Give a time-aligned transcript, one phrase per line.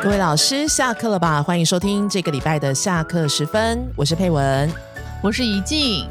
[0.00, 1.42] 各位老师，下课了吧？
[1.42, 4.70] 欢迎收听这个礼拜的下课时分，我是佩文，
[5.20, 6.08] 我是怡静。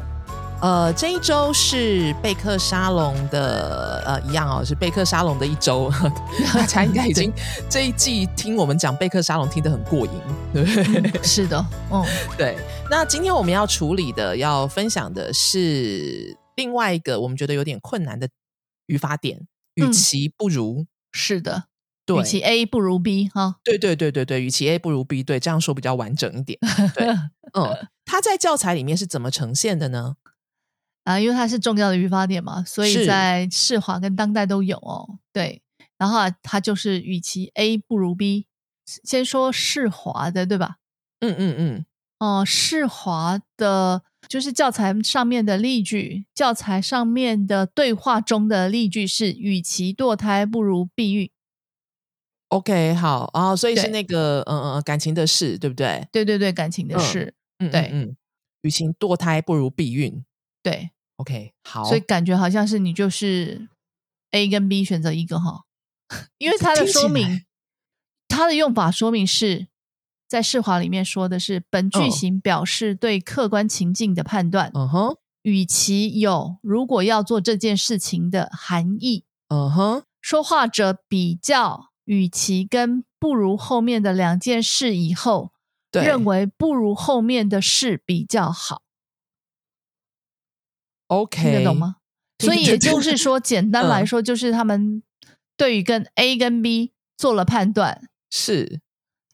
[0.60, 5.90] 呃，这一周是备课沙龙的，呃，一样哦，是备课沙龙的一周。
[6.52, 7.32] 大家应该已经
[7.70, 10.12] 这一季听我们讲备课沙龙听得很过瘾，
[10.52, 11.22] 对不对？
[11.22, 12.04] 是的，嗯，
[12.36, 12.58] 对。
[12.90, 18.28] 那今天我们要处理的、要分享的是另外一个我们觉得有点困难的
[18.86, 21.64] 语法点，与其不如，是的。
[22.16, 26.58] 与其 A 不如 B 哈，对对对对对，与其 A 不如 B，对，这样说比较完整一点。
[26.94, 27.06] 对，
[27.52, 30.16] 嗯， 它在教材里面是怎么呈现的呢？
[31.04, 35.18] 啊，因为它是重要的语法点嘛，所以在世华跟当代都有哦。
[35.32, 35.62] 对，
[35.96, 38.46] 然后它就是与其 A 不如 B，
[39.04, 40.76] 先说世华的，对吧？
[41.20, 41.84] 嗯嗯嗯。
[42.18, 51.30] 哦，世华的就是教材上面的例句，教材上面的对话中的例句是与其堕胎不如避孕。
[52.48, 56.06] OK，好啊，所以是那个嗯嗯感情的事，对不对？
[56.10, 58.16] 对对对，感情的事，嗯对嗯，
[58.62, 60.24] 与其堕胎不如避孕，
[60.62, 63.68] 对，OK，好，所以感觉好像是你就是
[64.30, 65.64] A 跟 B 选择一个哈，
[66.38, 67.44] 因为它的说明，
[68.28, 69.66] 它的用法说明是
[70.26, 81.87] 在释华里面说的是本句型表示对客观情境的判断，嗯哼，与其有如果要做这件事情的含义，嗯哼，说话者比较。
[82.08, 85.52] 与其跟不如后面的两件事以后，
[85.92, 88.80] 认为不如后面的事比较好。
[91.08, 91.96] OK，听得懂吗？
[92.38, 95.02] 所以也就是说，简单来说，就是他们
[95.54, 98.80] 对于跟 A 跟 B 做了判断，是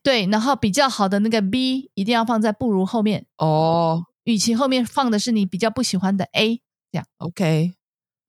[0.02, 4.06] 对，然后比较好的那个 B 一定要放在不如后面哦。
[4.24, 7.74] 与其后面放的是你比较不喜欢的 A，这样 OK，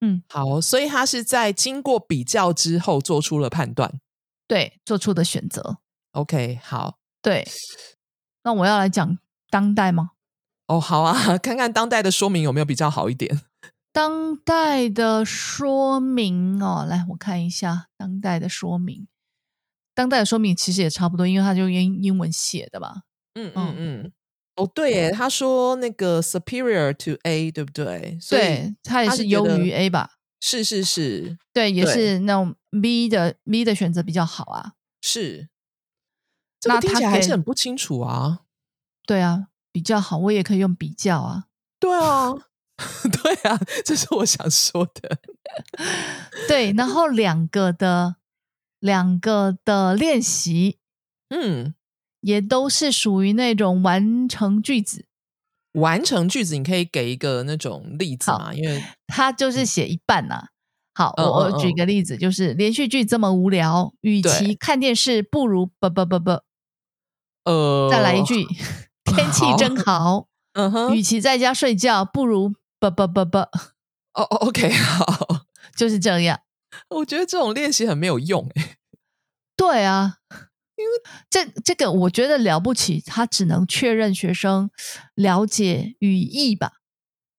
[0.02, 4.00] 嗯，好，所以他是在经过比较之后做出了判断。
[4.48, 5.78] 对，做出的选择。
[6.12, 6.98] OK，好。
[7.22, 7.48] 对，
[8.44, 9.18] 那我要来讲
[9.50, 10.12] 当代吗？
[10.68, 13.42] 哦，好啊， 看看当代的说明有没有比较好一点。
[13.92, 19.08] 当代的说明哦，来我看一下当代的说明。
[19.94, 23.04] 当代的说明其实也差不多，因为它就用英文写的吧。
[23.36, 24.12] 嗯嗯嗯。
[24.58, 28.18] 哦，对耶，他说那个 superior to A，对不对？
[28.30, 30.12] 对，他也是优于 A 吧。
[30.40, 34.74] 是是是，对，也是那种 B 的 B 的选择比较好啊。
[35.02, 35.50] 是，
[36.66, 38.42] 那听起来还是很不清楚啊。
[39.06, 41.46] 对啊，比较好，我也可以用比较啊。
[41.80, 42.32] 对啊，
[43.24, 45.20] 对啊，这是我想说的。
[46.48, 48.16] 对，然后两个的
[48.80, 50.80] 两个的练习，
[51.30, 51.76] 嗯，
[52.22, 55.06] 也都是属于那种完成句子。
[55.74, 58.54] 完成句子，你可以给一个那种例子吗？
[58.54, 60.48] 因为他就是写一半呐。
[60.96, 66.40] 好，我我举个例子，就是连续剧这么无聊，与其看电视，不如不不不不，
[67.44, 68.46] 呃，再来一句，
[69.04, 70.28] 天气真好。
[70.54, 73.40] 嗯哼，与其在家睡觉，不如不不不不。
[73.40, 75.46] 哦，OK，好，
[75.76, 76.40] 就是这样。
[76.90, 78.78] 我觉得这种练习很没有用，哎。
[79.58, 80.16] 对啊。
[80.78, 80.92] 因为
[81.30, 84.70] 这这个我觉得了不起，他只能确认学生
[85.14, 86.74] 了解语义吧，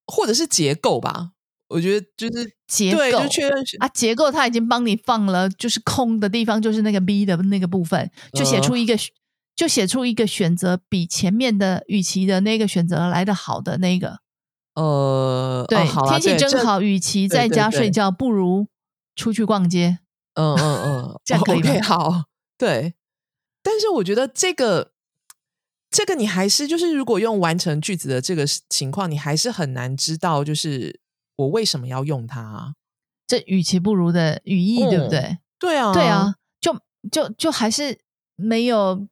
[0.06, 1.33] 或者是结构吧。
[1.69, 8.97] 我觉得就是结构，就确认啊，结构他已经帮你放了，就是空的地方，就是那个 B 的那个部分，就写出一个，
[9.56, 14.21] 就写出一个选择比前面的与其的那个选择来的好的那个。
[14.75, 15.78] 呃，对，
[16.09, 18.69] 天气真好，与其在家睡觉，不如
[19.15, 20.00] 出去逛街。
[20.34, 21.82] 嗯嗯嗯，这样可以吗？
[21.82, 22.25] 好，
[22.59, 22.94] 对。
[23.62, 24.93] 但是我觉得这个，
[25.91, 31.00] 这个你还是就是，如果用完成句子的这个情况，你还是很难知道，就是
[31.37, 32.75] 我为什么要用它。
[33.27, 35.39] 这与其不如的语义，对不对？
[35.59, 36.79] 对啊，对啊，就
[37.11, 37.99] 就就还是
[38.37, 39.09] 没有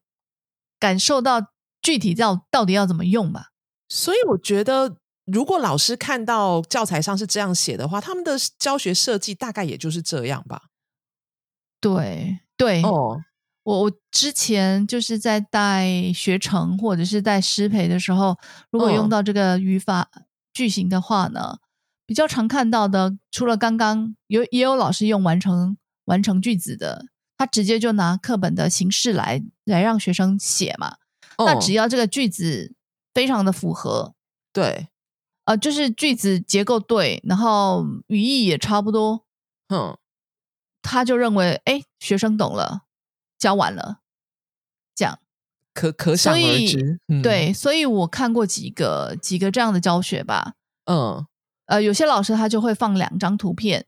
[0.78, 1.40] 感受到
[1.82, 3.48] 具体到到底要怎么用吧。
[3.88, 10.64] 所以我觉得，如果老师看到教材上是这样写的话，他们的教学设计大概也就是这样吧。
[11.80, 13.20] 对对哦。
[13.64, 18.36] 我我之前就是在带学程或者是带师培的时候，
[18.70, 20.10] 如果用到这个语法
[20.52, 21.56] 句型的话呢，
[22.06, 27.06] 比较常看到的，除了刚刚有也有老师用完成完成句子的，
[27.36, 30.96] 他直接就拿课本的形式来来让学生写嘛。
[31.38, 32.74] 那只要这个句子
[33.12, 34.14] 非常的符合，
[34.52, 34.88] 对，
[35.44, 39.24] 呃，就是句子结构对，然后语义也差不多，
[39.68, 39.96] 嗯，
[40.82, 42.82] 他就认为哎，学生懂了。
[43.36, 43.98] 教完了，
[44.94, 45.18] 这样
[45.74, 46.98] 可可想而知。
[47.22, 50.54] 对，所以我看过几个几个这样的教学吧。
[50.86, 51.26] 嗯，
[51.66, 53.86] 呃，有些老师他就会放两张图片，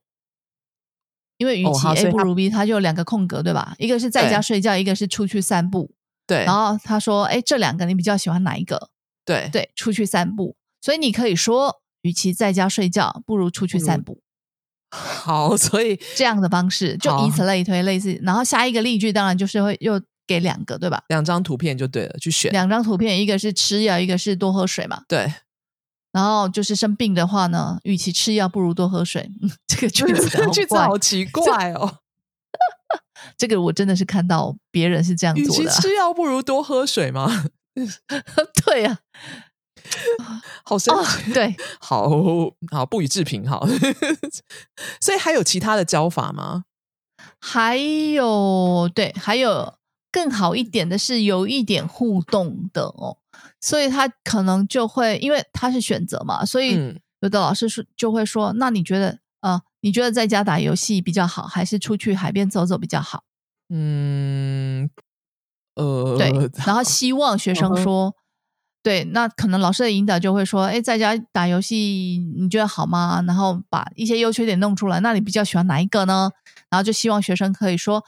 [1.37, 3.75] 因为与其 A 不如 B，他就有两个空格，对吧？
[3.79, 5.93] 一个是在家睡觉，一个是出去散步。
[6.27, 8.91] 对然后他说：“哎，这两个你比较喜欢哪一个？”
[9.25, 10.57] 对对，出去散步。
[10.81, 14.21] 所以你可以说，与其在家睡觉，不如出去散步。
[14.91, 18.19] 好，所以这样的方式，就以此类推，类似。
[18.23, 21.05] 然后下一个例句当然就是会又给两个，对吧？
[21.09, 25.03] 两张图片就对了，去选两张图片，一个是吃药，一个是多喝水嘛。
[25.07, 25.33] 对。
[26.17, 29.31] 然后就是生病的话呢，与其吃药，不如多喝水。
[29.43, 31.99] 嗯 这个句子好 句子好奇怪哦。
[33.37, 37.45] 这个我真的是看到别人是这样与其做的啊、吃药，不如多喝水吗？
[38.65, 39.01] 对呀、
[40.65, 42.09] 好神啊，奇，对，好
[42.73, 43.67] 好不予置评，好。
[44.99, 46.65] 所以还有其他的教法吗？
[47.39, 49.75] 还有对，还有
[50.11, 53.19] 更好一点的是有一点互动的哦，
[53.67, 63.25] 所以他可能就会因为他是选择嘛，所以嗯有的老师说就会说，那你觉得呃，你觉得在家打游戏比较好，还是出去海边走走比较好？
[63.69, 64.89] 嗯，
[65.75, 66.31] 呃，对，
[66.65, 68.15] 然后希望学生说。
[68.83, 73.21] 对，那可能老师的引导就会说，哎，在家打游戏你觉得好吗？
[73.27, 76.31] 然后把一些优缺点弄出来，那你比较喜欢哪一个呢？
[76.71, 78.05] 然后就希望学生可以说，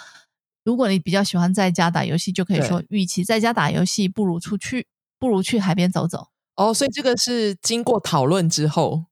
[0.62, 4.86] 如果你比较喜欢在家打游戏，就可以说，与其在家打游戏，不如出去，
[5.18, 6.28] 不如去海边走走。
[6.56, 9.06] 哦，所以这个是经过讨论之后，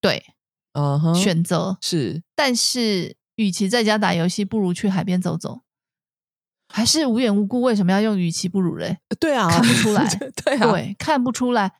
[0.00, 0.24] 对，
[0.72, 1.76] 嗯哼，选择。
[1.80, 5.62] 是但是，与其在家打游戏，不如去海边走走。
[6.70, 8.98] 还是无缘无故，为什么要用“与其不如”嘞？
[9.18, 10.04] 对啊，看不出 来
[10.44, 11.72] 对啊，对，看不出来。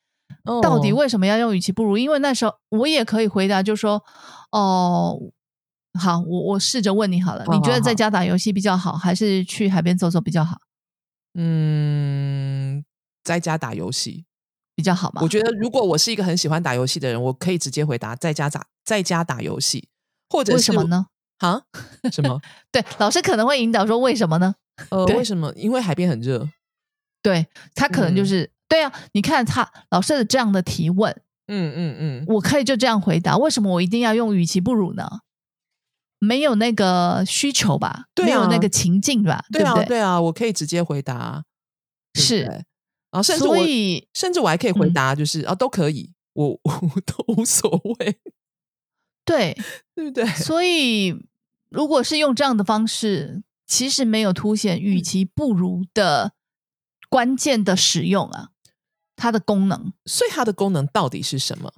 [0.45, 1.99] 哦到底为什么要用与其不如？
[1.99, 4.03] 因为那时候我也可以回答，就说
[4.51, 5.15] 哦，
[6.01, 10.57] 好，我我试着问你好了，好你觉得在家打游戏比较好，还是去海边走走比较好？
[11.35, 12.83] 嗯，
[13.29, 14.25] 在家打游戏？
[14.75, 15.21] 比较好吗？
[15.23, 19.89] 我觉得如果我是一个很喜欢打游戏的人，我可以直接回答在家打在家打游戏，
[20.31, 20.85] 或者是为什么？
[20.85, 21.07] 呢？
[21.39, 21.63] 啊？
[22.11, 22.41] 什么？
[22.73, 24.55] 对，老师可能会引导说为什么呢？
[24.91, 25.53] 呃，为什么？
[25.57, 26.49] 因为海边很热。
[27.21, 31.13] 对他可能就嗯是、对啊，你看他老师的这样的提问，
[31.49, 35.21] 嗯嗯嗯，我可以就这样回答，为什么我一定要用与其不如呢？
[36.21, 39.87] 没有那个需求吧，对啊没有那个情境吧，对啊不对？
[39.87, 41.45] 对啊，我可以直接回答，
[42.15, 42.65] 是对
[43.11, 48.19] 然后甚至我所以甚至我还可以回嗯答，就是、啊都可以，我 我都无所谓，
[49.25, 49.57] 对，
[49.95, 50.27] 对不对？
[50.27, 51.15] 所以
[51.71, 56.33] 如果是用这样的方式，其实没有凸显与其不如的
[57.09, 58.51] 关键的使用啊，
[59.17, 61.73] 它的功能，所以它的功能到底是什么？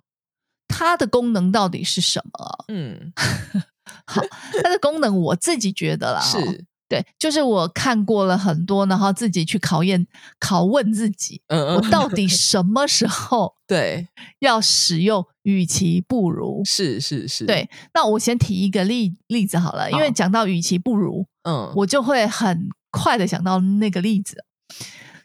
[0.68, 2.64] 它的功能到底是什么？
[2.68, 3.12] 嗯，
[4.06, 4.22] 好，
[4.62, 10.04] 它的功能我自己觉得啦，哦是，对，就是我看过了很多，然后自己去考验、
[10.40, 14.08] 拷问自己，嗯嗯，我到底 什么时候对，
[14.40, 17.28] 要使用“与其不如是是”？
[17.30, 24.44] 是，，对，那我先提一个例例子好了，因为好讲到“与其不如”，嗯，我就会很快的想到那个例子，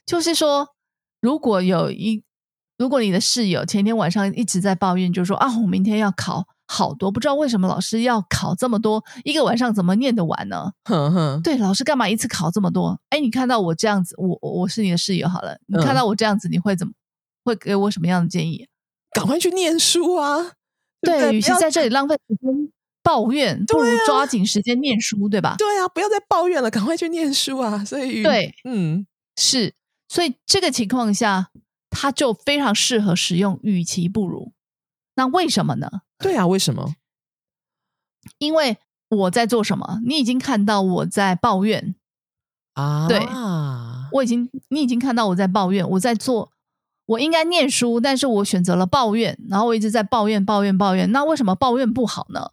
[0.06, 0.68] 就是说，
[1.20, 2.22] 如果有一，
[2.78, 10.72] 如果你的室友前天晚上一直在抱怨，就说啊，我明天要考好多，不知道为什么老师要考这么多，一个晚上怎么念得完呢？
[10.84, 13.00] 哼哼，对，老师干嘛一次考这么多？
[13.10, 16.94] 哎，你看到我这样子，我我我是你的室友好了，你嗯看到我这样子，你会怎么？
[17.44, 18.68] 会给我什么样的建议？
[19.12, 20.54] 赶快去念书啊！
[21.00, 22.72] 对对，与其在这里浪费时间
[23.04, 25.54] 抱怨，不如抓紧时间念书，对吧？
[25.60, 27.86] 对啊，不要再抱怨了，赶快去念书啊！
[27.86, 29.06] 所以，对，嗯，
[29.38, 29.75] 是，
[30.10, 31.51] 所以这个情况下，
[31.92, 34.51] 它就非常适合使用“与其不如”。
[35.15, 35.89] 那为什么呢？
[36.19, 36.93] 对啊，为什么？
[38.38, 38.77] 因为
[39.10, 40.00] 我在做什么？
[40.05, 41.95] 你已经看到我在抱怨，
[42.74, 43.19] 啊，对
[44.12, 46.51] 我已经你已经看到我在抱怨，我在做，
[47.05, 51.12] 我应该念书，但是我选择了抱怨，然后我一直在抱怨、抱怨、抱怨。
[51.12, 52.51] 那为什么抱怨不好呢？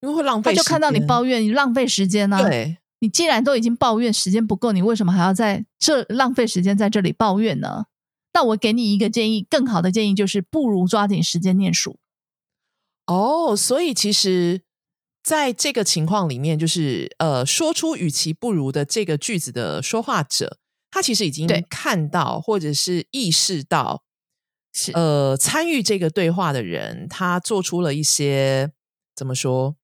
[0.00, 2.40] 因为会浪费时间，他就看到你抱怨，你浪费时间啊。
[2.42, 7.84] 对，你既然都已经抱怨时间不够，你为什么还要在这浪费时间在这里抱怨呢？
[8.32, 11.96] 那我给你一个建议，更好的建议就是，不如抓紧时间念书。
[13.06, 14.62] 哦，所以其实
[15.22, 20.58] 在这个情况里面，就是呃，说出“与其不如”的这个句子的说话者，
[20.90, 24.04] 他其实已经看到或者是意识到，
[24.72, 28.72] 是呃，参与这个对话的人，他做出了一些
[29.16, 29.76] 怎么说？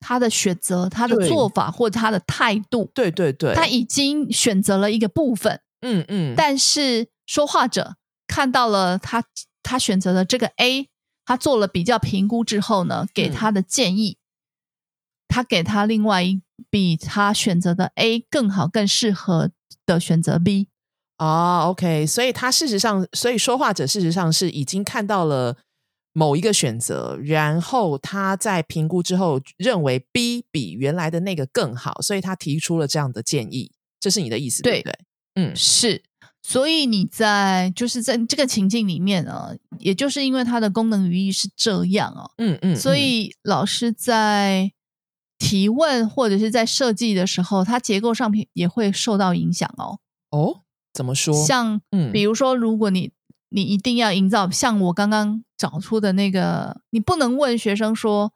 [0.00, 9.22] 他的选择、他的做法或他的态度，对对对，他已经选择了一个部分，嗯嗯，但是说话者看到了他
[9.62, 10.88] 他选择的这个 A，
[11.24, 14.16] 他做了比较评估之后呢，给嗯他的建议，
[15.28, 19.50] 他给他另外一比他选择的 A 更好、更适合
[19.84, 20.68] 的选择 B。
[21.18, 25.56] 哦，OK，所以他事实上，所以说话者事实上是已经看到了
[26.12, 34.98] 某一个选择，然后他在评估之后认为 B 比原来的那个更好，所以他提出了这样的建议，这是你的意思对不对？
[35.34, 36.02] 嗯，是。
[36.46, 44.70] 所以你在就是在这个情境里面啊，也就是因为它的功能语义是这样哦，嗯嗯，所以老师在
[45.38, 50.00] 提问或者是在设计的时候，它结构上也会受到影响哦。
[50.30, 50.60] 哦，
[50.92, 51.34] 怎么说？
[51.46, 53.12] 像嗯，比如说，如果你
[53.48, 58.34] 你一定要营造像我刚刚找出的那个，你不能问学生说，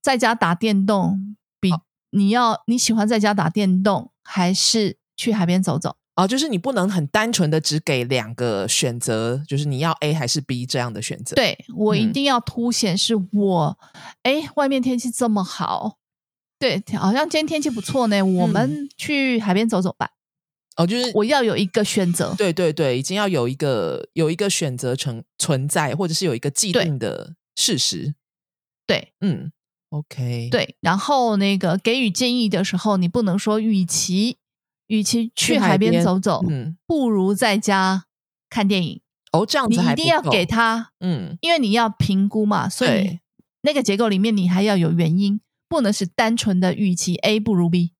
[0.00, 1.72] 在家打电动比
[2.10, 5.96] 你要你喜欢在家打电动还是去海边走走？
[6.14, 11.34] 哦，就是你不能很单纯的只给两个选择，就是你要 A 还是 B 这样的选择。
[11.34, 13.78] 对我一定要凸显是我，
[14.22, 15.96] 哎，外面天气这么好，
[16.58, 20.10] 对，好像今天天气不错呢，我们去海边走走吧。
[20.76, 22.34] 哦，就是我要有一个选择。
[22.36, 28.14] 对对对，已经要有一个有一个选择成存在，或者是有一个既定的事实。
[28.86, 29.50] 对，嗯
[29.88, 34.36] ，OK，对，然后那个给予建议的时候，你不能说与其。
[34.92, 38.04] 与其去海边走走，嗯，不如在家
[38.50, 39.00] 看电影。
[39.32, 43.20] 哦，这样子你一定要给他，嗯，因为你要评估嘛，所以
[43.62, 47.92] 那个结构里面你还要有原因，不能是单纯的预期 A 不如 B。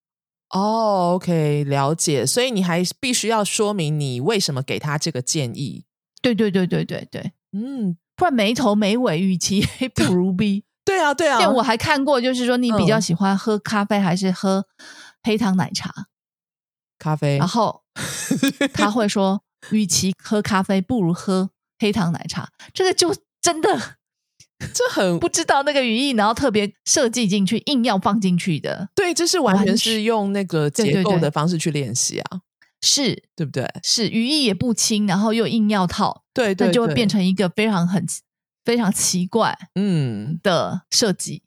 [0.50, 2.26] 哦，OK，了解。
[2.26, 5.86] 所以你还必须要说明你为什么给他这个建议。
[6.20, 10.64] 对对对对对对，嗯，不然没头没尾，预期 A 不如 B。
[10.84, 14.66] 对啊对啊，因为我还看过，就是说你比较喜欢喝咖啡还是喝
[15.22, 16.08] 黑糖奶茶？
[17.02, 17.82] 咖啡，然后
[18.72, 19.42] 他会说，
[19.72, 22.48] 与其喝咖啡，不如喝黑糖奶茶。
[22.72, 23.96] 这个就真的，
[24.72, 28.90] 这很不知道那个语义，然后特别设计进去，硬要放进去的。
[28.94, 32.42] 对，这是完全是用那个结构的方式去练习啊，
[32.80, 33.68] 是对不对？
[33.82, 38.06] 是语义也不清，然后又硬要套，对，那就会变成一个非常很
[38.64, 41.42] 非常奇怪嗯的设计。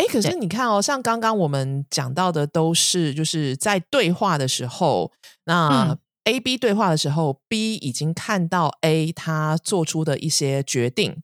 [0.00, 5.12] 哎，可是你看哦，像刚刚我们讲到的，都是就是在对话的时候，
[5.44, 11.22] 那 A B 对话的时候，B 已经看到 A 他做出的一些决定，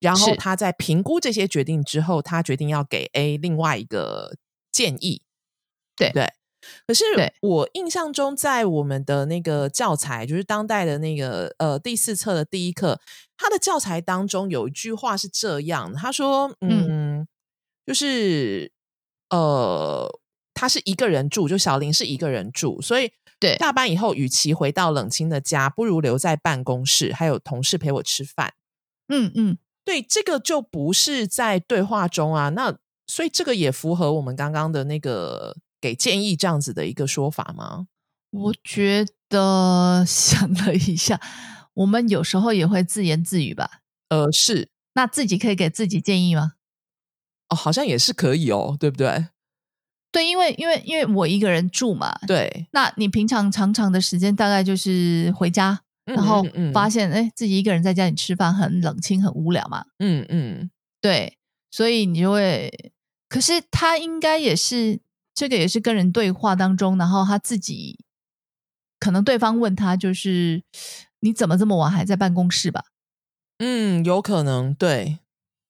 [0.00, 4.36] 然后他在评估这些决定之后，他决定要给 A 另外一个
[4.70, 5.22] 建议，
[5.96, 6.30] 对对。
[6.86, 7.04] 可是
[7.40, 13.00] 我印象中，在我们的那个教材，就是当代的那个呃第四册的第一课，
[13.38, 17.09] 他的教材当中有一句话是这样，他说：“嗯。”
[17.90, 18.70] 就是
[19.30, 20.08] 呃，
[20.54, 28.54] 他是一个人住，就小林是一个人住，所以对下班以后，与其回到冷清的家，不如留在办公室，还有同事陪我吃饭。
[29.08, 32.78] 嗯嗯，对，这个就不是在对话中啊，那
[33.08, 37.88] 所以这个也符合我们刚刚的那个给建议这样子的一个说法吗？
[38.30, 41.20] 我觉得 想了一下，
[41.74, 43.80] 我们有时候也会自言自语吧。
[44.10, 46.52] 呃，是，那自己可以给自己建议吗？
[47.50, 49.28] 哦，好像也是可以哦，对不对？
[50.12, 52.66] 对，因为因为因为我一个人住嘛，对。
[52.72, 59.84] 那你平常常常的时间大概就是回家，然后发现哎，自己一个人在家里吃饭很冷清、很无聊嘛。
[59.98, 61.38] 嗯嗯，对，
[61.70, 62.92] 所以你就会，
[63.28, 65.00] 可是他应该也是
[65.32, 68.04] 这个，也是跟人对话当中，然后他自己
[68.98, 70.64] 可能对方问他，就是
[71.20, 72.86] 你怎么这么晚还在办公室吧？
[73.58, 75.20] 嗯，有可能，对。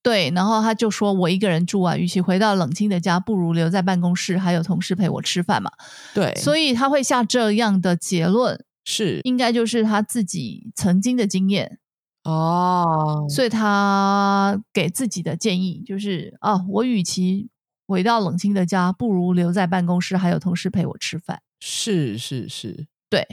[0.02, 5.70] 对，然后他就说：“我一个人住啊，与其回到冷清的家，不如留在办公室，还有同事陪我吃饭嘛。”
[6.14, 11.78] 对，所以他会下这样的结论，是应该就是他自己曾经的经验
[12.24, 13.26] 哦。
[13.28, 17.50] 所以他给自己的建议就是：啊，我与其
[17.86, 21.42] 回到冷清的家，不如留在办公室，还有同事陪我吃饭。
[21.60, 23.26] 是是是，对，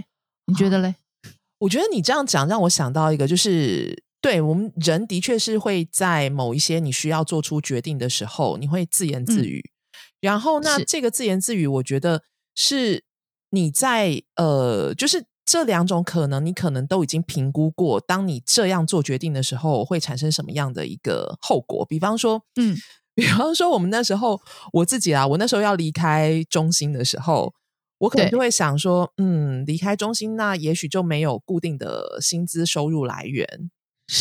[0.46, 0.96] 你觉得嘞？
[1.60, 4.04] 我觉得你这样讲让我想到一个，就是。
[4.20, 9.72] 对我们人的确是会在某一些你需要做出决定的时候，你会自言自语。
[10.20, 12.24] 然后，那这个自言自语，我觉得
[12.56, 13.04] 是
[13.52, 21.86] 你在呃，就是这两种可能，你可能都已经评估过，当你这样做决定的时候，会产生什么样的一个后果。
[21.86, 22.76] 比方说，嗯，
[23.14, 24.42] 比方说我们那时候
[24.74, 27.54] 我自己啊，我那时候要离开中心的时候，
[28.00, 33.70] 我可能就会想说，嗯，离开中心，那也许就没有固定的薪资收入来源。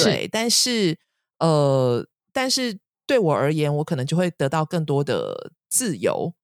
[0.02, 0.98] 对，但是
[1.38, 6.34] 呃，但是对我而言，我可能就会得到更多的自由，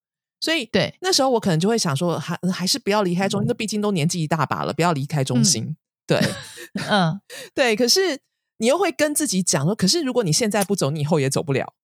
[0.40, 5.76] 所以对那时候我可能就会想说，还还是不要离开中心，那毕竟都年纪一大把了，不要离开中心。
[6.06, 6.20] 对，
[6.88, 7.20] 嗯，
[7.54, 7.74] 对。
[7.74, 8.20] 可是
[8.58, 11.74] 你又会跟自己讲说，可是如果你现在不走，你以后也走不了。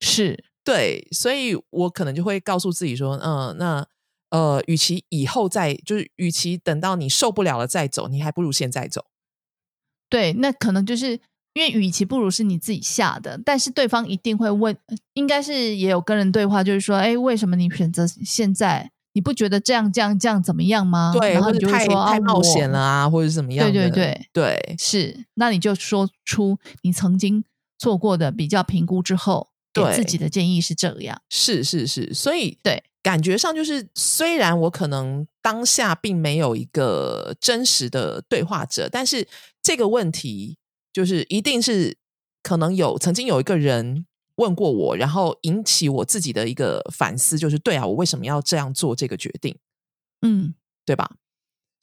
[0.00, 3.86] 是对，所以我可能就会告诉自己说，嗯，那
[4.30, 9.06] 呃，与其以后再，就是与其等到你受不了了再走，你还不如现在走。
[10.12, 11.18] 对，那可能就是
[11.54, 14.76] 因为与其不如是你自己下的，但是对方一定会问，
[15.14, 18.90] 应该是也有跟人对话，就是说，哎，为什么你选择现在？
[19.14, 21.12] 你不觉得这样这样这样怎么样吗？
[21.14, 23.70] 对，然后你就太说太冒险了啊，或者怎么样？
[23.70, 25.26] 对对对对，是。
[25.34, 27.44] 那你就说出你曾经
[27.78, 31.20] 做过的比较评估之后，给自己的建议是这样。
[31.28, 39.26] 是是是，所以对，感觉上就是，虽然我可能当下并没有一个真实的对话者，但是
[39.62, 40.58] 这个问题
[40.92, 41.98] 就是一定是
[42.42, 44.06] 可能有曾经有一个人。
[44.36, 49.56] 问过我，然后引起我自己的一个反思，就是对啊，我为什么要这样做这个决定？
[50.22, 50.54] 嗯，
[50.86, 51.16] 对吧？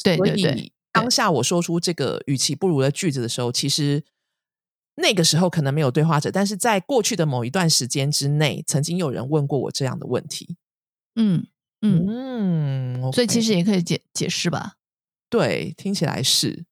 [0.04, 0.74] 对对对。
[0.92, 4.04] 当下我说出这个语气不如的句子的时候，其实
[4.96, 10.58] 那个时候可能没有对话者，但是在过去的某一段时间之内，曾经有人问过我这样的问题。
[11.20, 11.46] 嗯
[11.82, 14.74] 嗯嗯，所以其实也可以解解释吧？
[15.30, 16.66] 对，听起来是。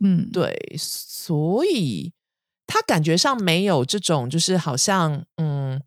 [0.00, 2.12] 嗯，对，所以。
[2.64, 5.82] 他感觉上没有这种，就是好像，嗯，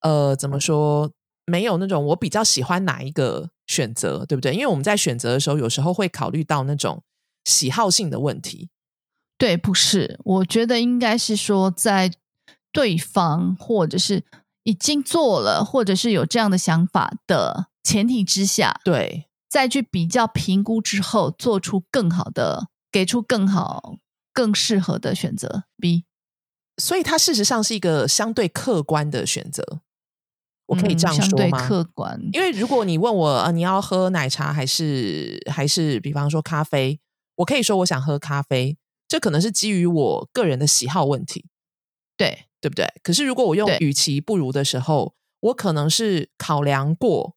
[0.00, 1.12] 呃，怎么说？
[1.46, 4.52] 没有那种我比较喜欢哪一个选择，对不对？
[4.52, 7.04] 因为我们在选择的时候，有时候会考虑到那种
[7.44, 8.70] 喜好性的问题。
[9.38, 12.10] 对，不是，我觉得应该是说，在
[12.72, 14.24] 对方或者是
[14.62, 23.98] 已经做了，或者是有这样的想法的前提之下，对，再去比较评估之后，做出更好的，给出更好。
[24.32, 26.04] 更适合的选择 B，
[26.76, 29.80] 所以它事实上是一个相对客观的选择。
[30.66, 31.66] 我可以这样说吗？
[31.66, 37.00] 客观，因为如果你问我呃，你要喝奶茶还是还是，比方说咖啡，
[37.34, 41.46] 我可以说我想喝咖啡，这可能是基于我个人的喜好问题，
[42.16, 42.86] 对对不对？
[43.02, 47.34] 可是如果我用与其不如的时候，我可能是考量过，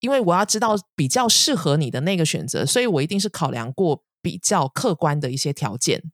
[0.00, 6.12] 因为我要知道比较适合你的那个选择，所以我一定是考量过比较客观的一些条件。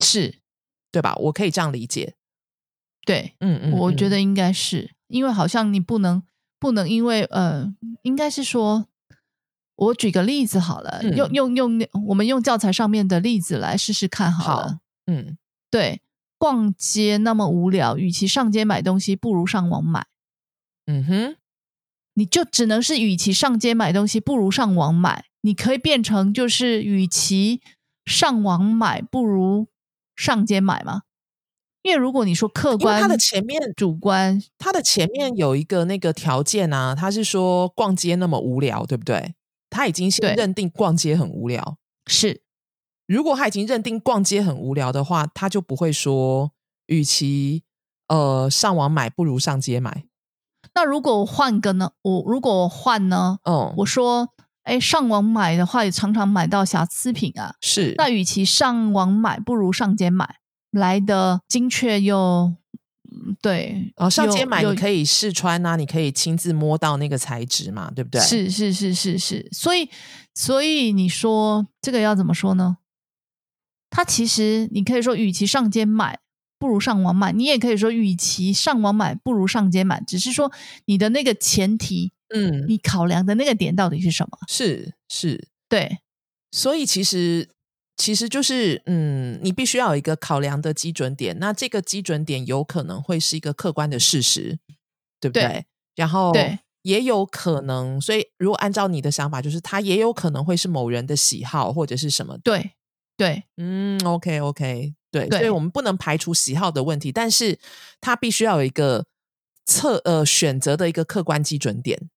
[0.00, 0.40] 是，
[0.92, 1.14] 对吧？
[1.16, 2.14] 我可以这样理解。
[3.06, 6.22] 对，嗯嗯，我觉得应该是，因为好像你不能
[6.58, 8.86] 不能因为呃，应该是说，
[9.76, 14.78] 我举个例子好了，用用用我们用教材上面的例子来试试看好了。
[15.06, 15.36] 嗯，
[15.70, 16.00] 对，
[16.44, 20.04] 逛街那么无聊，与其上街买东西，不如上网买。
[20.84, 21.36] 嗯哼，
[22.12, 25.24] 你就只能是与其上街买东西，不如上网买。
[25.40, 27.62] 你可以变成就是与其
[28.04, 29.68] 上网买，不如。
[30.14, 31.04] 上街买吗？
[31.80, 39.34] 因为如果你说客观，它的前面主观，它的前面有一个那个条件啊，他是说逛街那么无聊，对不对？
[39.70, 41.78] 他已经先认定逛街很无聊。
[42.06, 42.42] 是，
[43.06, 46.52] 如果他已经认定逛街很无聊的话，他就不会说，
[46.86, 47.62] 与其
[48.08, 50.04] 呃上网买，不如上街买。
[50.74, 51.92] 那如果我换个呢？
[52.02, 53.38] 我如果我换呢？
[53.44, 54.30] 嗯，我说。
[54.64, 57.54] 哎，上网买的话也常常买到瑕疵品啊。
[57.60, 60.36] 是，那与其上网买，不如上街买
[60.70, 62.54] 来的精确又
[63.42, 63.92] 对。
[63.96, 68.18] 哦，上街买你可以试穿啊，你可以亲自摸到那个材质嘛，对不对？
[68.22, 69.90] 是是是是是，所以
[70.32, 72.78] 所以你说这个要怎么说呢？
[73.94, 76.18] 它其实你可以说，与其上街买，
[76.58, 77.30] 不如上网买。
[77.32, 80.02] 你也可以说，与其上网买，不如上街买。
[80.04, 80.50] 只是说
[80.86, 82.12] 你的那个前提。
[82.34, 84.36] 嗯，你考量的那个点到底是什么？
[84.48, 85.98] 是是，对，
[86.50, 87.48] 所以其实
[87.96, 91.38] 其实就是，嗯，你必须要有一个考量的基准点。
[91.38, 94.58] 那这个基准点有可能会是一个客观的事实，
[95.20, 95.64] 对不对？
[95.94, 102.36] 然后对，也有可能，所以如果按照你的想法，就是它也有可能会是某人的喜好或者是什么？
[102.38, 102.72] 对
[103.16, 107.58] 对，嗯，OK OK，对，所以我们不能排除喜好的问题，但是
[108.00, 109.06] 它必须要有一个
[109.64, 112.10] 测呃选择的一个客观基准点。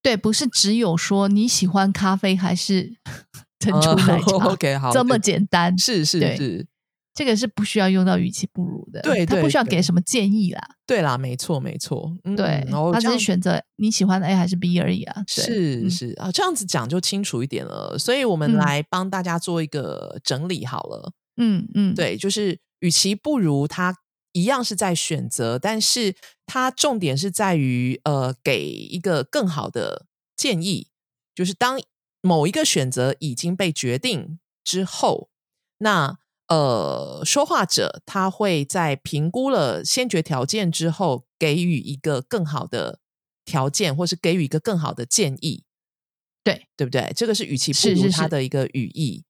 [0.00, 2.94] 对，不是只有说你喜欢咖啡还是
[3.58, 6.66] 珍珠奶茶，OK，好，这么简单，是是是，
[7.18, 23.96] 这个是不需要用到语气不如的，对，他不需要给什么建议啦，对啦，没错没错，对，他只是选择你喜欢的 A 还是 B 而已啊，是是啊，这样子讲就清楚一点了，所以我们来帮大家做一个整理好了，嗯嗯，对，就是与其不如他。
[24.32, 26.14] 一样是在选择，但是
[26.46, 30.88] 他重点是在于，呃，给一个更好的建议，
[31.34, 31.80] 就是当
[32.20, 35.30] 某一个选择已经被决定之后，
[35.78, 36.18] 那
[36.48, 43.00] 呃，说话者他会在评估了先决条件之后，给予一个更好的
[43.44, 45.64] 条件，或是给予一个更好的建议，
[46.42, 47.12] 对对不对？
[47.14, 49.24] 这个是与其不如他的一个语义，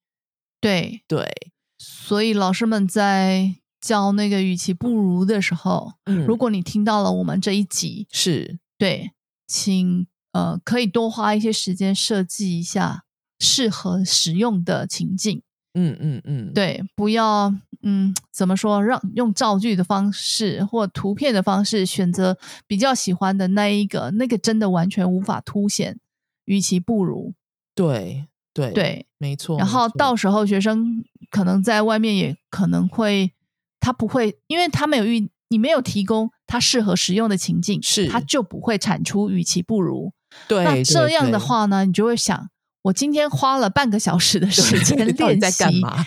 [0.61, 3.57] 对对，所以老师们在。
[3.81, 5.93] 教那个与其不如的时候，
[6.27, 9.13] 如果你听到了我们这一集，是对，
[9.47, 13.05] 请呃可以多花一些时间设计一下
[13.39, 15.43] 适合使用的情境。
[15.79, 18.83] 嗯嗯嗯，对，不要嗯，怎么说？
[18.85, 22.37] 让用造句的方式或图片的方式选择
[22.67, 25.99] 比较喜欢的那一个，那个真的完全无法凸显，
[26.47, 27.35] 与其不如。
[27.75, 29.57] 对对对，没错。
[29.59, 33.33] 然后到时候学生可能在外面也可能会，
[33.79, 40.13] 他不会，因为他没有遇，你没有提供他适合使用的情境，是他就不会产出与其不如。
[40.49, 42.51] 对那这样的话呢，你就会想，
[42.83, 46.07] 我今天花了半个小时的时间对 到底在练习，干嘛？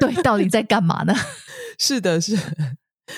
[0.00, 1.14] 对，到底在干嘛呢？
[1.78, 2.42] 是的，是的。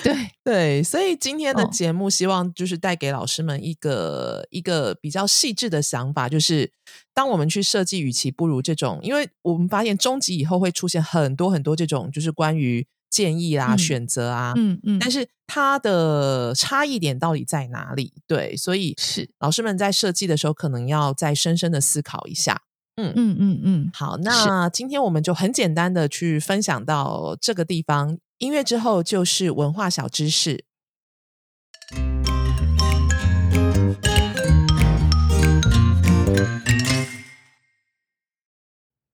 [0.03, 6.71] 对， 对，所以今天的哦节目希望就是带给老师们一个、一个比较细致的想法，就是
[7.13, 18.13] 当我们去设计“与其不如”这种，因为我们发现终极以后会出现很多很多这种，就是关于建议啦、嗯选择啊，嗯嗯，但是它的差异点到底在哪里？
[18.27, 22.61] 对，所以是，老师们在设计的时候，可能要再深深的思考一下。
[22.99, 28.17] 嗯嗯嗯嗯，好，那今天我们就很简单的去分享到这个地方。
[28.39, 30.65] 音乐之后就是文化小知识。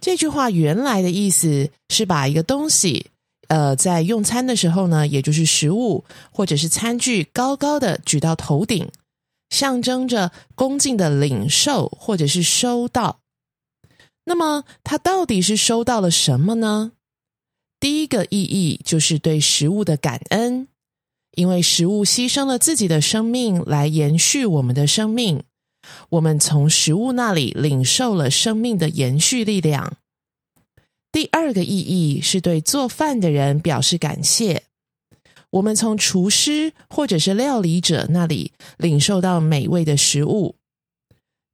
[0.00, 3.10] 这句话原来的意思是把一个东西，
[3.47, 8.89] 呃，在用餐的时候呢，也就是食物或者是餐具，高高的举到头顶，
[9.49, 13.19] 象征着恭敬的领受或者是收到。
[14.25, 16.93] 那么，它到底是收到了什么呢？
[17.79, 20.69] 第一个意义就是对食物的感恩，
[21.35, 25.43] 因为食物牺牲了自己的生命来延续我们的生命。
[26.11, 29.97] 我们从食物那里领受了生命的延续力量。
[31.13, 34.63] 第二个意义是对做饭的人表示感谢。
[35.51, 40.55] 我们从厨师或者是料理者那里领受到美味的食物。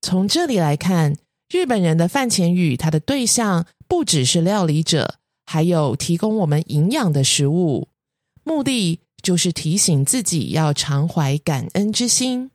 [0.02, 1.18] 从这里来看，
[1.50, 7.90] 日本人的饭前语，它的对象不只是料理者，还有提供我们营养的食物，
[8.46, 12.52] 目的就是提醒自己要常怀感恩之心。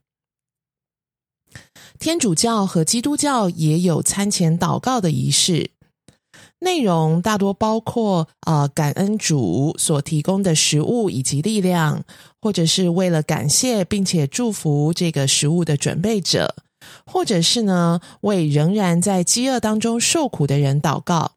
[1.99, 5.73] 天主教和基督教也有餐前祷告的仪式，
[6.65, 12.03] 内容大多包括呃感恩主所提供的食物以及力量，
[12.41, 16.57] 或者是为了感谢并且祝福这个食物的准备者，
[17.07, 21.33] 或者是呢为仍然在饥饿当中受苦的人祷告。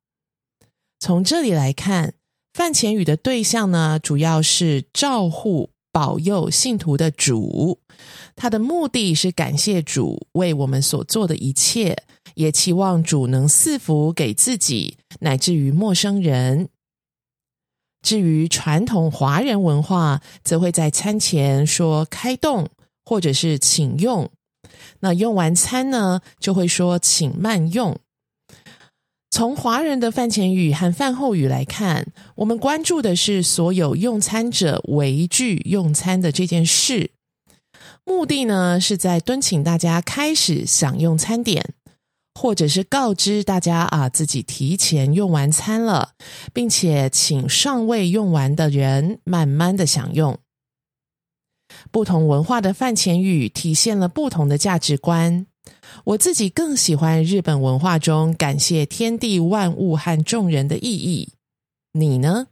[0.99, 2.15] 从这里来看，
[2.53, 7.79] 饭前语的对象呢，主要是照护、保佑信徒的主。
[8.35, 12.03] 他的目的是感谢主为我们所做的一切，
[12.35, 16.69] 也期望主能赐福给自己，乃至于陌生人。
[18.03, 22.69] 至于传统华人文化，则会在餐前说“开动”
[23.03, 24.29] 或者是“请用”。
[25.01, 27.97] 那用完餐呢，就会说“请慢用”。
[29.29, 37.11] 从华人的饭前语和饭后语来看，我们关注的是所有用餐者围聚用餐的这件事。
[38.03, 41.73] 目的呢，是在敦请大家开始享用餐点，
[42.33, 46.13] 或者是告知大家啊自己提前用完餐了，
[46.53, 50.39] 并且请尚未用完的人慢慢的享用。
[51.91, 55.45] 不同文化的饭前语体现了不同的价值观。
[56.05, 61.33] 我自己更喜欢日本文化中感谢天地万物和众人的意义。
[61.93, 62.47] 你呢？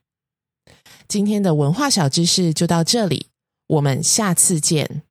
[1.08, 3.28] 今天的文化小知识就到这里，
[3.68, 5.04] 我们下次见。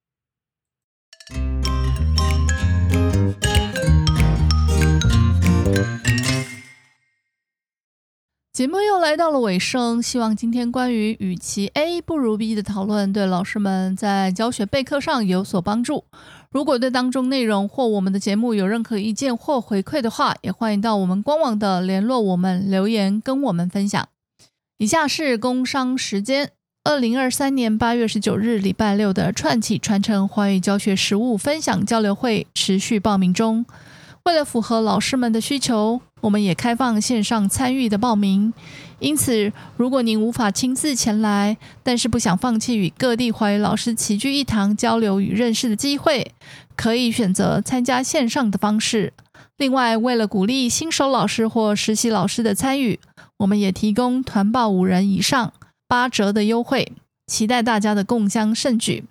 [8.52, 16.04] 节目又来到了尾声，希望今天关于与其 A 不如 B 的讨论，对老师们在教学备课上有所帮助。
[16.54, 24.08] 如果对当中内容或我们的节目有任何意见或回馈的话，也欢迎到我们官网的联络我们留言跟我们分享。
[24.78, 26.52] 以下是工商时间：
[26.84, 33.66] 二零二三年八月十九日礼拜六的串起传承华语教学实务分享交流会持续报名中。
[34.22, 38.54] 为了符合老师们的需求，我们也开放线上参与的报名。
[38.98, 46.32] 因此，如果您无法亲自前来，但是不想放弃与各地华语老师齐聚一堂交流与认识的机会，
[46.76, 49.12] 可以选择参加线上的方式。
[49.58, 52.98] 另外，为了鼓励新手老师或实习老师的参与，
[53.36, 55.52] 我们也提供团报五人以上
[55.86, 56.92] 八折的优惠，
[57.26, 59.04] 期待大家的共襄盛举。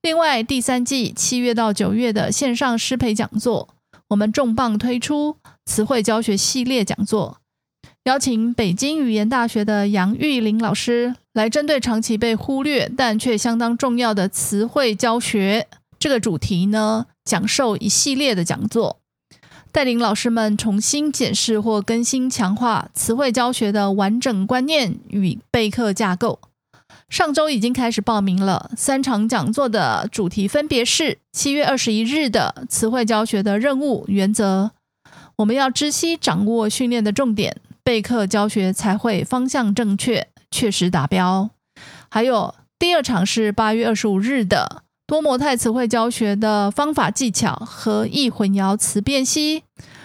[0.00, 3.68] 另外，第三季七月到九月的线上师培讲座。
[4.10, 5.36] 我们重磅推出
[5.66, 7.38] 词汇教学系列讲座，
[8.04, 15.66] 邀请北京语言大学的杨玉玲老师来针对长期被忽略但却相当重要的词汇教学
[15.98, 19.00] 这个主题呢，讲授一系列的讲座，
[19.72, 26.38] 带领老师们重新检视或更新强化词汇教学的完整观念与备课架构。
[27.08, 34.70] 上周已经开始报名了，三场讲座的主题分别是七月二十一日的词汇教学的任务原则，
[35.36, 41.50] 我们要知悉掌握训练的重点，备课教学才会方向正确，确实达标。
[42.08, 49.64] 还有第二场是八月二十五日的多模态词汇教学的方法技巧和易混淆词辨析，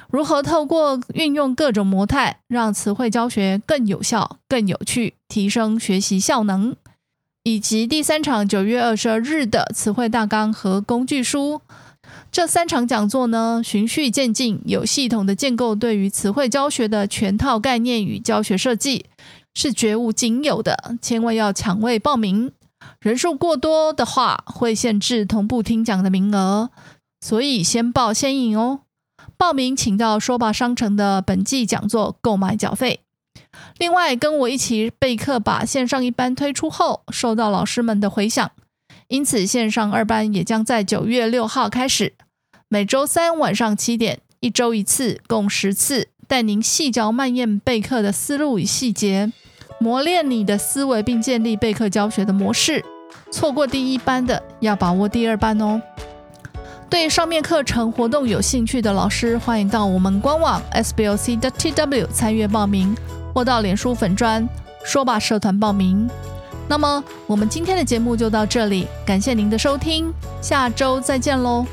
[0.10, 6.76] 如何透过运用各种模态，让词汇教学更有效、更有趣，提升学习效能。
[7.44, 11.62] 以及第三场九月二十二日的词汇大纲和工具书，
[12.32, 19.08] 这三场讲座呢，循序渐进，有系统的建构对于词汇教学的全套概念与教学设计，
[19.54, 22.54] 是绝无仅有的，千万要抢位报名。
[23.02, 26.70] 人数过多的话，会限制同步听讲的名额，
[27.20, 28.80] 所以先报先赢哦。
[29.36, 33.02] 报名请到说吧商城的本季讲座购买缴费。
[33.78, 38.52] 另外，跟我一起备课，把线上一班推出后，受到老师们的回响，
[39.12, 42.14] 因此线上二班也将在九月六号开始，
[42.70, 49.30] 每周三晚上七点，一周一次，共十次，带您细嚼慢咽备课的思路与细节，
[49.82, 52.82] 磨练你的思维，并建立备课教学的模式。
[53.30, 55.82] 错过第一班的，要把握第二班哦。
[56.90, 62.96] 对上面课程活动有兴趣的老师，欢迎到我们官网 sblc.tw 参阅报名。
[63.34, 64.48] 或到脸书粉专
[64.86, 66.10] 说吧社团报名。
[66.72, 70.10] 那么，我们今天的节目就到这里，感谢您的收听，
[70.42, 71.66] 下周再见喽。